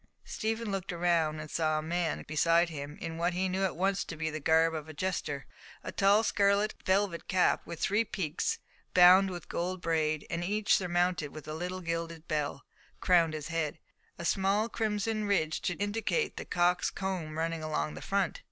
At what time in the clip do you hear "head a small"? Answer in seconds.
13.49-14.69